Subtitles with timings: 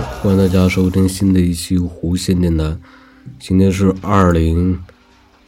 [0.00, 2.74] 欢迎大家收听新的一期弧线电台。
[3.38, 4.80] 今天是二零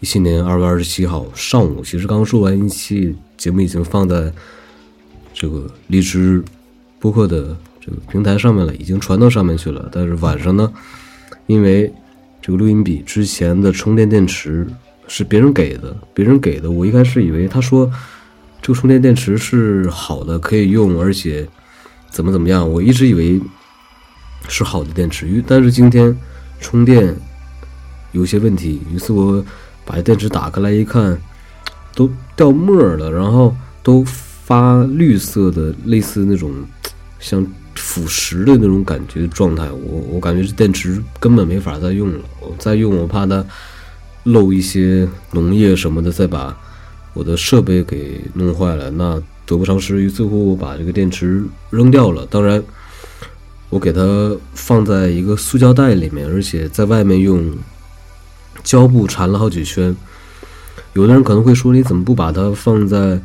[0.01, 4.31] 一七年二月二十七号上午，其实刚说完一期节目，已经放在
[5.33, 6.45] 这个荔枝
[6.99, 9.89] 播客的这个平台上面了，已经传到上面去了。
[9.91, 10.71] 但是晚上呢，
[11.47, 11.91] 因为
[12.43, 14.67] 这个录音笔之前的充电电池
[15.09, 17.90] 是别人给的，别人给的，我一开始以为他说
[18.61, 21.49] 这个充电电池是好的，可以用，而且
[22.11, 23.40] 怎么怎么样，我一直以为。
[24.48, 26.16] 是好的电池，但是今天
[26.61, 27.14] 充电
[28.12, 28.82] 有些问题。
[28.93, 29.44] 于是我
[29.84, 31.18] 把电池打开来一看，
[31.94, 36.53] 都掉沫了，然后都发绿色的，类似那种
[37.19, 37.44] 像
[37.75, 39.70] 腐蚀的那种感觉状态。
[39.72, 43.45] 我我感觉这电池根本没法再用了，我再用我怕它
[44.25, 46.56] 漏一些溶液什么的，再把
[47.14, 50.03] 我的设备给弄坏了，那得不偿失。
[50.03, 52.27] 于是乎我把这个电池扔掉了。
[52.27, 52.62] 当然。
[53.75, 57.53] 我给它放在一个塑胶袋里面，而且在外面用
[58.62, 59.92] 胶布缠了好几圈。
[60.92, 63.20] 有的人可能会说：“你怎么不把它放在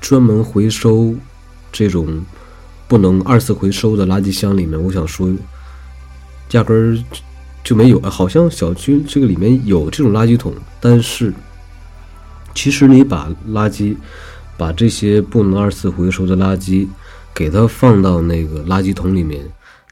[0.00, 1.12] 专门回收
[1.72, 2.24] 这种
[2.86, 5.28] 不能二次回收的垃圾箱里面？”我想说，
[6.52, 7.04] 压根儿
[7.64, 8.00] 就没有。
[8.02, 11.34] 好像小区这个里面有这种垃圾桶，但是
[12.54, 13.96] 其实你把垃圾、
[14.56, 16.86] 把这些不能二次回收的垃圾
[17.34, 19.44] 给它放到那个垃圾桶里面。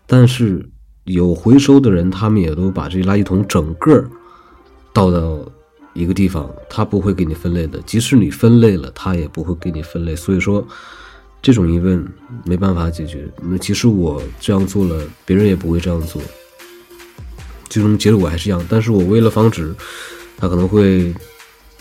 [0.07, 0.65] 但是
[1.05, 4.05] 有回收的人，他们也都把这垃圾桶整个
[4.93, 5.39] 倒到
[5.95, 7.81] 一个地方，他不会给你分类的。
[7.87, 10.15] 即使你分类了，他也不会给你分类。
[10.15, 10.67] 所以说，
[11.43, 12.07] 这种疑问
[12.45, 13.29] 没办法解决。
[13.43, 16.21] 那其实我这样做了，别人也不会这样做，
[17.69, 18.65] 最终结果还是一样。
[18.69, 19.75] 但是我为了防止
[20.37, 21.15] 他可能会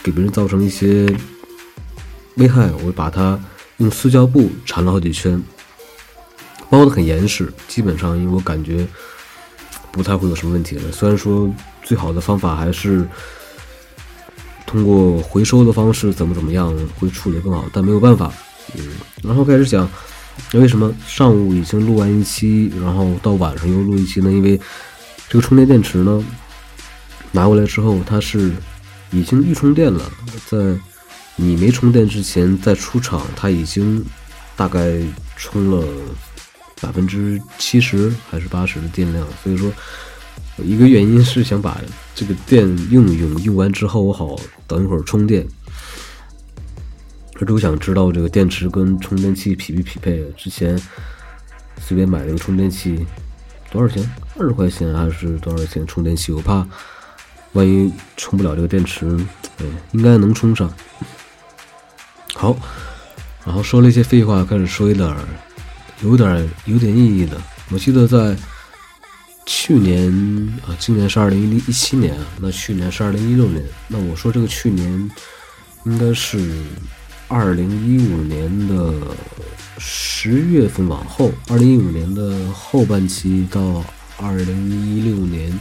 [0.04, 1.08] 给别人造成一些
[2.38, 3.40] 危害，我把它
[3.78, 5.42] 用塑胶布缠了好几圈。
[6.76, 8.86] 包的很严实，基本上因为我感觉
[9.94, 10.92] 不太会有什么问题了。
[10.92, 11.50] 虽然说
[11.82, 13.08] 最好的方法还是
[14.66, 18.30] 通过回收的方式，怎么怎么样会处理更好，但没有办法。
[18.76, 18.90] 嗯，
[19.24, 19.90] 然后开始讲，
[20.54, 24.30] 为什么上午已经录完一期，然后到晚上又录一期呢？
[24.30, 24.60] 因为
[25.30, 26.22] 这个充电电池呢，
[27.32, 28.52] 拿过来之后它是
[29.12, 30.12] 已经预充电了，
[30.50, 30.58] 在
[31.38, 34.04] 你没充电之前再出厂，它已经
[34.58, 35.00] 大概
[35.38, 35.88] 充了。
[36.82, 39.72] 百分之七十还是八十的电量，所以说
[40.58, 41.80] 一个原因是想把
[42.14, 44.36] 这个电用一用，用完之后我好
[44.68, 45.46] 等一会儿充电。
[47.38, 50.24] 而且我想知道这个电池跟充电器匹不匹配。
[50.38, 50.80] 之前
[51.82, 53.06] 随便买了个充电器，
[53.70, 54.10] 多少钱？
[54.38, 55.86] 二十块钱还是多少钱？
[55.86, 56.66] 充电器我怕
[57.52, 59.18] 万一充不了这个电池，
[59.58, 60.74] 对，应该能充上。
[62.34, 62.56] 好，
[63.46, 65.14] 然后说了一些废话，开始说一点。
[66.02, 67.42] 有点有点意义的。
[67.72, 68.36] 我记得在
[69.46, 70.12] 去年
[70.68, 73.64] 啊，今年是二零一七年啊，那去年是二零一六年。
[73.88, 75.10] 那我说这个去年
[75.86, 76.64] 应该是
[77.28, 78.94] 二零一五年的
[79.78, 83.84] 十月份往后，二零一五年的后半期到
[84.18, 85.60] 二零一六年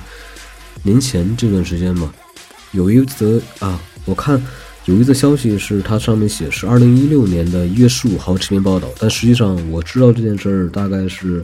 [0.82, 2.12] 年前这段时间吧。
[2.72, 4.42] 有一则啊，我看。
[4.86, 11.42] 有一则消息是，它上面写是二零一六年的一月十五号这篇报道，但实际上我知道这件事儿大概是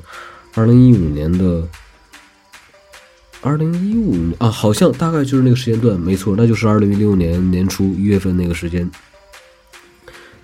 [0.54, 1.66] 二零一五年的
[3.40, 8.88] 二零一五啊，好像大概就是那个时间段，没错，那就是二零一六年年初一月份那个时间。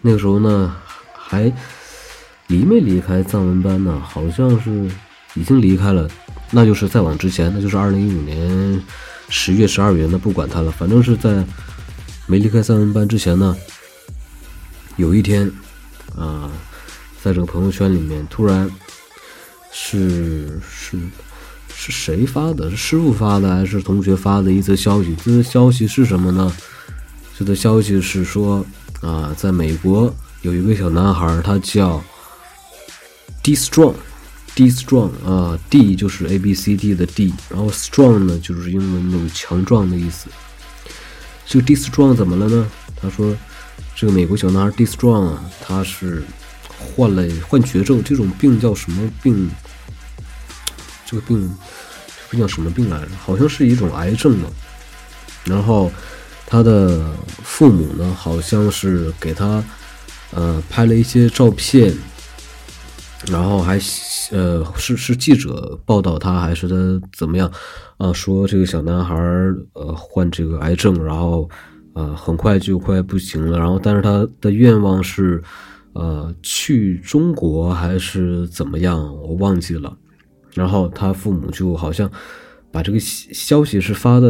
[0.01, 0.75] 那个时候呢，
[1.13, 1.53] 还
[2.47, 4.01] 离没离开藏文班呢？
[4.03, 4.91] 好像是
[5.34, 6.09] 已经离开了，
[6.51, 8.83] 那就是再往之前，那就是二零一五年
[9.28, 11.45] 十月、十二月，那不管它了，反正是在。
[12.26, 13.56] 没离开三文班之前呢，
[14.97, 15.50] 有一天，
[16.16, 16.50] 啊，
[17.22, 18.69] 在这个朋友圈里面，突然
[19.72, 20.98] 是是
[21.72, 22.69] 是谁发的？
[22.70, 25.15] 是师傅发的还是同学发的一则消息？
[25.24, 26.53] 这则消息是什么呢？
[27.39, 28.66] 这则消息是说，
[29.03, 30.12] 啊，在美国
[30.42, 32.03] 有一个小男孩，他叫
[33.42, 40.28] D Strong，D Strong 啊，D 就是 A B C D 的 D，然后 Strong 呢就是英文那种强壮的意思。
[41.47, 42.69] 这个 D Strong 怎么了呢？
[43.01, 43.34] 他说，
[43.95, 46.22] 这个美国小男孩 D Strong 啊，他是
[46.78, 49.48] 患了患绝症，这种病叫什么病？
[51.07, 51.57] 这个病
[52.31, 53.09] 这叫什么病来着？
[53.25, 54.48] 好像是一种癌症嘛。
[55.45, 55.93] 然后
[56.45, 57.15] 他的
[57.45, 59.63] 父母呢，好像是给他
[60.33, 61.97] 呃拍了一些照片，
[63.28, 63.78] 然后还
[64.33, 66.75] 呃是是记者报道他还是他
[67.13, 67.51] 怎么样？
[67.99, 71.49] 啊，说这个小男孩儿呃患这个癌症，然后
[71.95, 75.43] 呃很快就快不行了，然后但是他的愿望是
[75.93, 79.97] 呃去中国还是怎么样，我忘记了。
[80.55, 82.11] 然后他父母就好像
[82.73, 84.27] 把这个消息是发在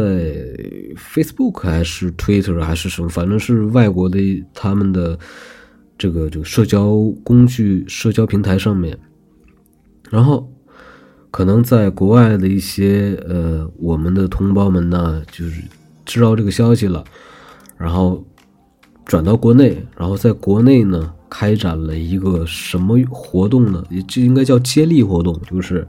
[0.95, 4.19] Facebook 还是 Twitter 还是什么，反正是外国的
[4.53, 5.17] 他们的
[5.97, 8.97] 这个这个社交工具、社交平台上面，
[10.09, 10.51] 然后
[11.31, 15.61] 可能在国外的一些呃我们的同胞们呢，就是
[16.05, 17.03] 知道这个消息了，
[17.77, 18.23] 然后
[19.05, 21.13] 转到国内，然后在国内呢。
[21.29, 23.83] 开展了一个什么活动呢？
[23.89, 25.85] 也这应该叫接力活动，就是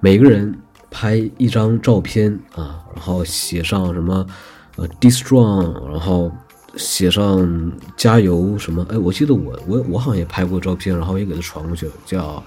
[0.00, 0.52] 每个人
[0.90, 4.26] 拍一张照片啊，然后写上什么
[4.74, 6.32] 呃 “distrong”，然后
[6.74, 8.84] 写上加油什么。
[8.90, 12.42] 哎，我记得我我我好像也拍过照片，然后也给他传过去了，叫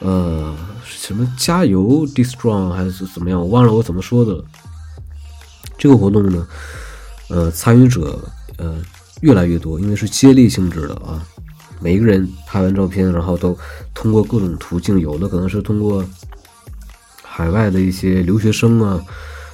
[0.00, 0.54] 呃
[0.84, 3.40] 什么加油 “distrong” 还是怎么样？
[3.40, 4.44] 我忘了我怎么说的了。
[5.78, 6.46] 这个活动呢，
[7.28, 8.18] 呃，参与者
[8.58, 8.76] 呃。
[9.22, 11.24] 越来越多，因为是接力性质的啊，
[11.80, 13.56] 每一个人拍完照片，然后都
[13.94, 16.04] 通过各种途径，有的可能是通过
[17.22, 19.02] 海外的一些留学生啊，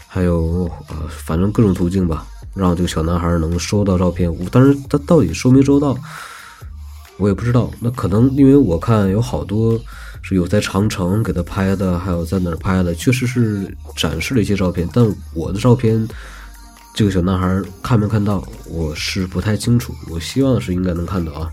[0.09, 4.29] 还有呃，反正各种途径吧，让这个小男孩能收到照片。
[4.35, 5.97] 我但是他到底收没收到，
[7.17, 7.71] 我也不知道。
[7.79, 9.81] 那可能因为我看有好多
[10.23, 15.05] 是有在长城给他拍的，还有在哪儿拍的，确实是展示了一些照片，但
[15.35, 16.09] 我的照片。
[16.95, 18.47] 这个小男孩看没看到？
[18.69, 19.95] 我是不太清楚。
[20.11, 21.51] 我希望是应该能看到啊。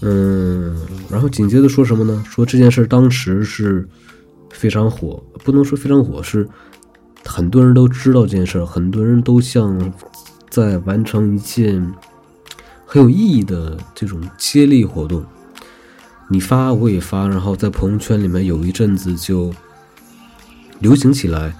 [0.00, 0.74] 嗯，
[1.10, 2.24] 然后紧接着说什么呢？
[2.26, 3.86] 说这件事当时是
[4.50, 6.48] 非常火，不能说非常火，是
[7.22, 9.92] 很多人都知道这件事，很多人都像
[10.48, 11.92] 在完成一件
[12.86, 15.22] 很有意义的这种接力活动。
[16.30, 19.52] 你发我也发，然后在朋友圈里面有一阵子就
[20.78, 21.54] 流行起来。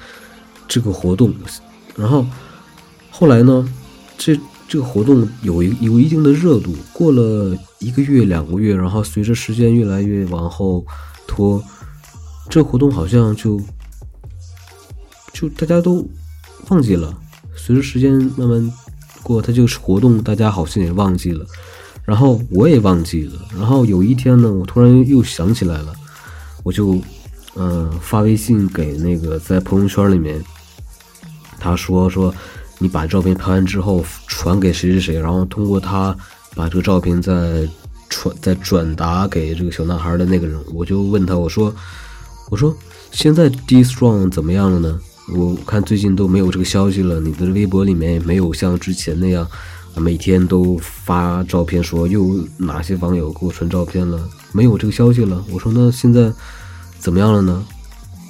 [0.72, 1.34] 这个活动，
[1.96, 2.25] 然后
[3.11, 3.69] 后来呢，
[4.17, 4.38] 这
[4.69, 10.87] 这个活动有一有一定的热度，过了一个月两个月，然后随着时间越来越往后
[11.26, 11.61] 拖，
[12.49, 13.61] 这活动好像就
[15.32, 16.08] 就大家都
[16.69, 17.12] 忘记了。
[17.56, 18.72] 随着时间慢慢
[19.25, 21.44] 过，它就是活动，大家好像也忘记了，
[22.05, 23.32] 然后我也忘记了。
[23.56, 25.93] 然后有一天呢，我突然又想起来了，
[26.62, 27.00] 我就
[27.56, 30.43] 嗯发微信给那个在朋友圈里面。
[31.58, 32.35] 他说：“说
[32.79, 36.17] 你把照片拍完之后传给谁谁谁，然后通过他
[36.55, 37.69] 把这个照片再
[38.08, 41.75] 传再转达给这个小男孩的那个人。”我就问他：“我说，
[42.50, 42.75] 我说
[43.12, 44.99] 现在 D Strong 怎么样了呢？
[45.37, 47.20] 我看最近都没有这个消息了。
[47.20, 49.46] 你的微博里面也没有像之前那样
[49.96, 54.28] 每天都发照片，说又哪些网友给我传照片了？
[54.52, 55.44] 没有这个消息了。
[55.50, 56.32] 我说那现在
[56.98, 57.64] 怎么样了呢？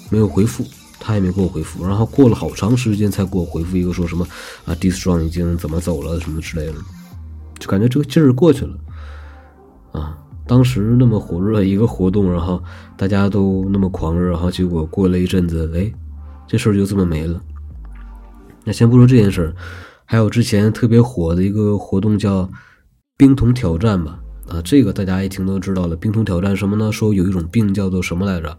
[0.08, 0.64] 没有回复。”
[1.02, 4.22] 他也没给我回复，然后过了好长时间才给我回复一个说什么
[4.66, 6.74] 啊，D Strong 已经怎么走了什么之类的，
[7.58, 8.76] 就感觉这个劲儿过去了
[9.92, 10.18] 啊。
[10.46, 12.62] 当时那么火热一个活动，然后
[12.98, 15.90] 大家都那么狂热，然后结果过了一阵子，哎，
[16.46, 17.40] 这事儿就这么没了。
[18.62, 19.54] 那先不说这件事儿，
[20.10, 22.50] 还有之前特别火的一个活动叫
[23.16, 24.18] 冰桶挑战吧，
[24.48, 25.94] 啊，这个大家一听都知道了。
[25.94, 26.90] 冰桶挑战什么呢？
[26.90, 28.58] 说有一种病叫做什么来着？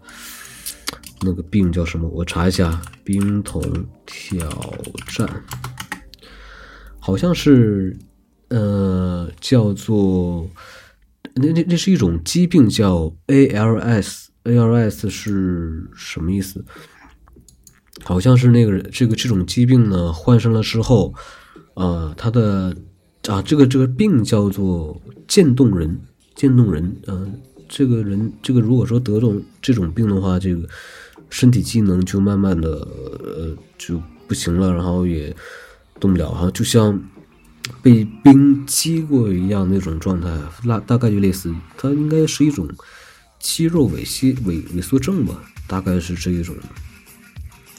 [1.20, 2.08] 那个病叫什么？
[2.08, 3.62] 我查一下，冰桶
[4.06, 4.48] 挑
[5.08, 5.28] 战，
[6.98, 7.98] 好像是，
[8.48, 10.48] 呃，叫做，
[11.34, 16.64] 那那那是一种疾病，叫 ALS，ALS 是什么意思？
[18.02, 21.12] 好像是那个这个这种疾病呢，患上了之后，
[21.74, 22.76] 啊，他的
[23.28, 26.00] 啊，这个这个病叫做渐冻人，
[26.34, 30.68] 渐冻人，嗯，这个人，这个如果说得种这种病的话，这个。
[31.30, 33.98] 身体机能就慢慢的呃就
[34.28, 35.34] 不行了，然后也
[35.98, 37.02] 动不了，然后就像
[37.80, 40.28] 被冰击过一样那种状态，
[40.62, 42.68] 那大概就类似，它应该是一种
[43.38, 46.54] 肌肉萎缩萎萎缩症吧，大概是这一种。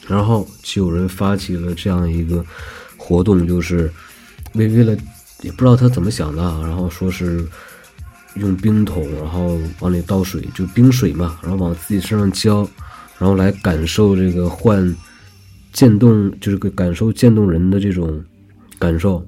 [0.08, 2.44] 然后就有人发起了这样一个
[3.06, 3.92] 活动，就是
[4.54, 4.96] 为为了
[5.42, 7.46] 也不知道他怎么想的，然后说是
[8.36, 12.66] 用冰桶，然后往里倒水，就冰水嘛，然后往自己身上浇。
[13.18, 14.94] 然后来感受这个换
[15.72, 18.22] 渐冻，就是感受渐冻人的这种
[18.78, 19.24] 感受，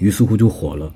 [0.00, 0.92] 于是乎就火了。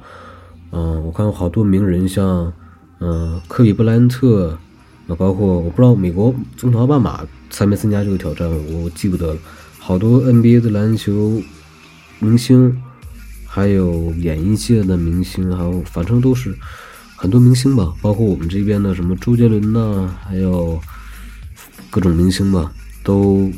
[0.72, 2.52] 嗯，我看好多名人，像
[2.98, 4.58] 嗯科比布莱恩特，
[5.06, 9.40] 啊，包括我不知道美国总统奥巴马参没参加这个挑战，我记不得了。
[9.78, 11.40] 好多 NBA 的篮球
[12.20, 12.76] 明星，
[13.46, 16.56] 还有演艺界的明星，还有反正都是
[17.16, 20.80] 很多明星吧，包括我们这边的什么周杰伦呐，还有。
[21.90, 22.70] 各种明星吧，
[23.02, 23.50] 都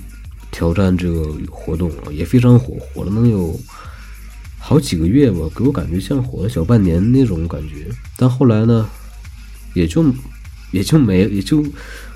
[0.52, 3.58] 挑战这个活动也非常火，火了能有
[4.56, 7.88] 好几个月吧，给我感觉像火了小半年那种感觉。
[8.16, 8.88] 但后来呢，
[9.74, 10.04] 也就
[10.70, 11.60] 也就没也就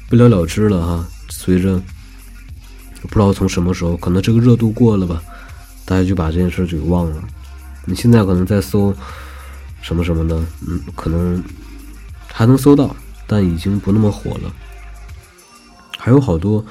[0.08, 1.08] 不了了之了哈。
[1.30, 1.82] 随着
[3.02, 5.20] 不知道从什么时候，可能这个热度过了吧，
[5.84, 7.22] 大家就把这件事就给忘了。
[7.86, 8.94] 你现在可能在搜
[9.82, 10.36] 什么什么的，
[10.66, 11.42] 嗯，可能
[12.26, 14.54] 还能搜到，但已经不那么火了。
[15.98, 16.64] 还有好多，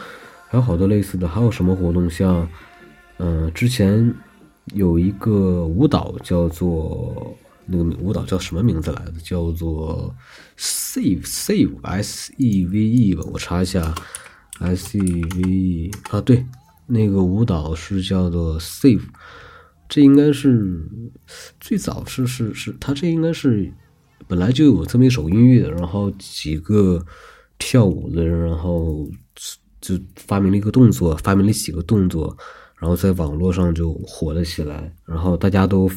[0.47, 2.09] 还有好多类似的，还有什么活动？
[2.09, 2.47] 像，
[3.17, 4.13] 嗯，之前
[4.73, 9.11] 有一个舞蹈叫做那个舞蹈叫什么名字来着？
[9.23, 10.13] 叫做
[10.57, 13.93] Save Save S E V E 吧，我查一下
[14.59, 16.45] S E V E 啊，对，
[16.87, 19.03] 那个舞蹈是叫做 Save，
[19.87, 20.87] 这应该是
[21.59, 23.71] 最早是是是，它这应该是
[24.27, 27.05] 本来就有这么一首音乐，然后几个
[27.57, 29.09] 跳舞的人，然后。
[29.85, 32.37] 就发明了一个动作，发明了几个动作，
[32.77, 35.91] 然后在网络上就火了起来，然后大家都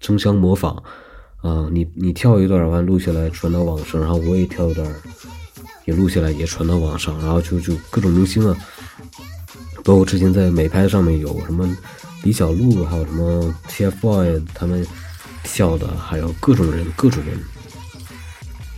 [0.00, 0.76] 争相模仿
[1.38, 1.66] 啊！
[1.72, 4.94] 你你跳一段完录下来传到网上，然后我也跳一段
[5.86, 8.54] 也录下来也传到网上，然后就就各种明星啊，
[9.84, 11.68] 包括之前在美拍上面有什么
[12.22, 14.86] 李小璐，还有什么 TFBOYS 他们
[15.42, 17.38] 跳的，还有各种人各种人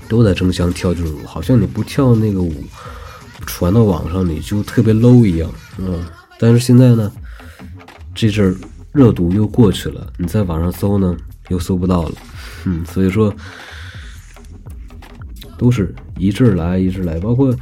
[0.09, 2.65] 都在争相跳这种舞，好像你不跳那个舞。
[3.45, 6.07] 传到网上你就特别 low 一样，嗯，
[6.39, 7.11] 但是现在呢，
[8.15, 8.57] 这阵
[8.93, 11.17] 热度又过去了，你在网上搜呢
[11.49, 12.15] 又搜不到了，
[12.67, 13.35] 嗯，所以说
[15.59, 17.53] 都是一阵来一阵来，包括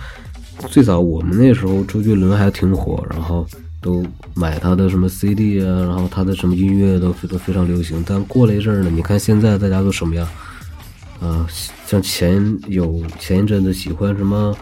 [0.69, 3.47] 最早我们那时候周杰伦还挺火，然后
[3.81, 10.27] 都买他的什么 CD 啊，然后他的什么音乐都都非常流行，但过了一阵儿呢，你看现在大家都什么样
[11.21, 11.47] 啊？
[11.87, 14.57] 像前有前一阵子喜欢什么？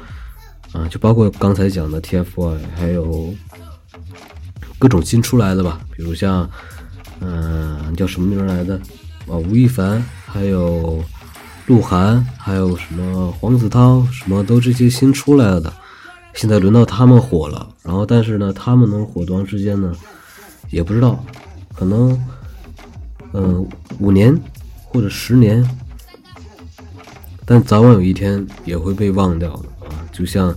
[0.73, 3.35] 啊，就包括刚才讲的 TFBOYS，还有
[4.79, 6.49] 各种新出来的吧，比如像，
[7.21, 8.77] 嗯，叫什么名来的？
[9.27, 11.03] 啊，吴亦凡，还有
[11.67, 15.73] 鹿晗，还有什么黄子韬，什么都这些新出来的。
[16.39, 19.93] 现在轮到他们火了，然后但是呢，他们能火多长时间呢？
[20.71, 21.25] 也不知道，
[21.75, 22.17] 可能，
[23.33, 23.69] 嗯，
[23.99, 24.41] 五年
[24.85, 25.69] 或者十年，
[27.45, 30.07] 但早晚有一天也会被忘掉的啊。
[30.13, 30.57] 就像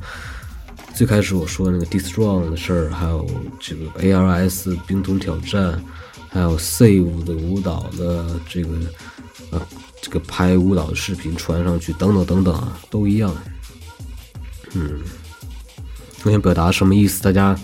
[0.94, 3.28] 最开始我说那个 Distrong 的事儿，还有
[3.60, 5.84] 这个 ARS 冰桶挑战，
[6.30, 8.76] 还有 Save 的舞蹈的这个
[9.50, 9.66] 啊，
[10.00, 13.36] 这个拍舞蹈的视频传上去，等等等等啊，都一样。
[14.74, 15.02] 嗯，
[16.24, 17.58] 我想表达什么意思，大家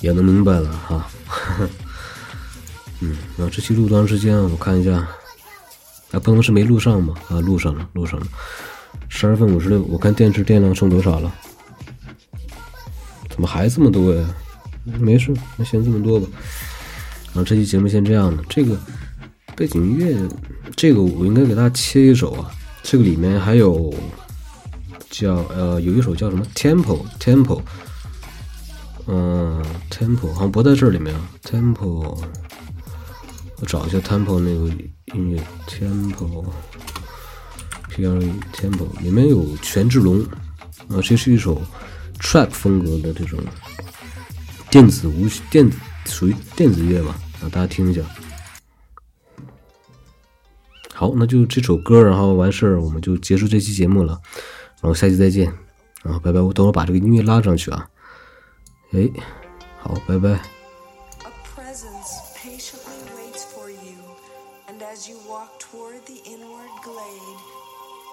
[0.00, 1.08] 也能明白了哈。
[3.00, 4.36] 嗯，然后这期录多长时间？
[4.50, 4.92] 我看一下，
[6.12, 7.14] 啊，不能是没录上吗？
[7.28, 8.26] 啊，录上了，录上了。
[9.08, 11.32] 十二分五十六，我看电池电量剩多少了？
[13.28, 14.24] 怎么还这么多呀？
[14.84, 16.26] 没事，那先这么多吧。
[17.26, 18.42] 然后这期节目先这样了。
[18.48, 18.78] 这个
[19.56, 20.16] 背景音乐，
[20.76, 22.50] 这个我应该给大家切一首啊。
[22.82, 23.92] 这个里面还有
[25.10, 27.60] 叫呃，有一首叫什么 Temple Temple，
[29.06, 31.28] 嗯，Temple 好像不在这里面啊。
[31.42, 32.18] Temple，
[33.56, 34.68] 我找一下 Temple 那个
[35.14, 36.46] 音乐 Temple。
[37.90, 40.20] P R E Temple 里面有权志龙，
[40.88, 41.62] 啊，这是一首
[42.18, 43.38] trap 风格的这种
[44.68, 45.70] 电子舞电
[46.04, 48.02] 属于电子乐吧，啊，大家听一下。
[50.92, 54.20] 好，那就这首歌，然后完事儿，我们就结束这期节目了，
[54.80, 55.48] 然后下期再见，
[56.02, 56.40] 啊拜拜。
[56.40, 57.88] 我等会把这个音乐拉上去啊，
[58.93, 59.09] 哎，
[59.81, 60.39] 好，拜拜。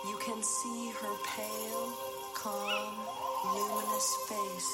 [0.04, 1.92] You can see her pale,
[2.34, 2.94] calm,
[3.44, 4.72] luminous face.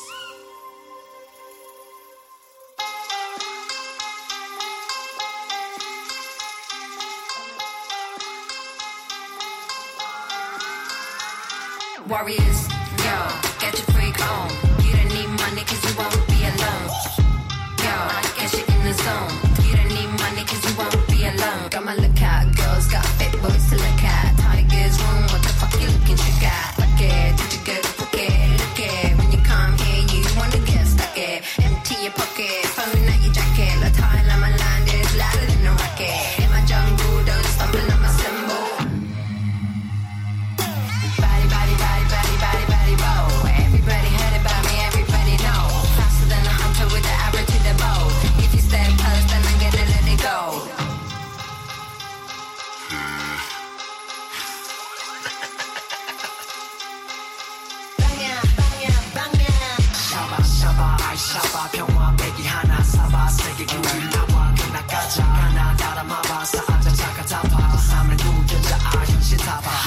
[12.08, 12.68] Warriors,
[12.98, 13.16] yo,
[13.58, 14.65] get your freak on.
[15.57, 16.87] Money cause you won't be alone.
[17.81, 17.93] Yo,
[18.37, 19.33] get you're in the zone.
[19.65, 21.69] You don't need money cause you won't be alone.
[21.71, 24.37] Got my lookout, girls got fit boys to look at.
[24.37, 26.77] Tiny girl's room, what the fuck you looking chick at.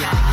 [0.01, 0.30] Yeah.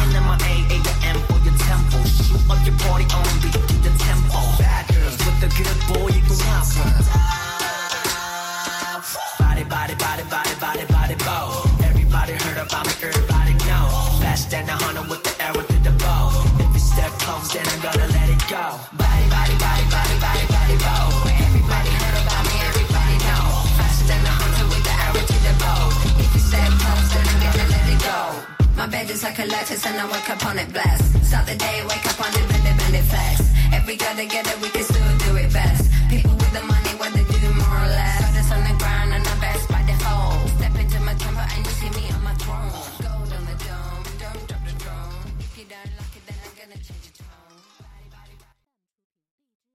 [30.00, 31.26] I wake up on it blast.
[31.26, 33.50] Start the day, wake up on independent facts.
[33.72, 34.84] Every girl together, we can